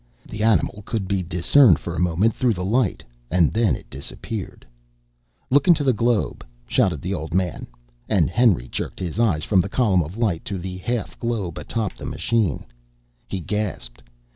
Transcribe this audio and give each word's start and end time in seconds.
The 0.27 0.41
animal 0.41 0.81
could 0.83 1.07
be 1.07 1.21
discerned 1.21 1.77
for 1.77 1.93
a 1.95 1.99
moment 1.99 2.33
through 2.33 2.55
the 2.55 2.65
light 2.65 3.03
and 3.29 3.53
then 3.53 3.75
it 3.75 3.87
disappeared. 3.87 4.65
"Look 5.51 5.67
in 5.67 5.75
the 5.75 5.93
globe!" 5.93 6.43
shouted 6.65 7.03
the 7.03 7.13
old 7.13 7.35
man; 7.35 7.67
and 8.09 8.27
Henry 8.27 8.67
jerked 8.67 8.97
his 8.99 9.19
eyes 9.19 9.43
from 9.43 9.61
the 9.61 9.69
column 9.69 10.01
of 10.01 10.17
light 10.17 10.43
to 10.45 10.57
the 10.57 10.79
half 10.79 11.19
globe 11.19 11.59
atop 11.59 11.97
the 11.97 12.05
machine. 12.07 12.65
He 13.27 13.41
gasped. 13.41 14.01